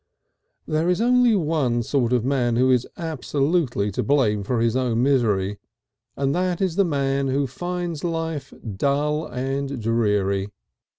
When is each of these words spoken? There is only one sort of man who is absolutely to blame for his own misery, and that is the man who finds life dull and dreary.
There 0.67 0.89
is 0.89 0.99
only 0.99 1.35
one 1.35 1.83
sort 1.83 2.11
of 2.11 2.25
man 2.25 2.55
who 2.55 2.71
is 2.71 2.87
absolutely 2.97 3.91
to 3.91 4.01
blame 4.01 4.41
for 4.43 4.59
his 4.59 4.75
own 4.75 5.03
misery, 5.03 5.59
and 6.17 6.33
that 6.33 6.59
is 6.59 6.75
the 6.75 6.83
man 6.83 7.27
who 7.27 7.45
finds 7.45 8.03
life 8.03 8.51
dull 8.77 9.27
and 9.27 9.79
dreary. 9.79 10.49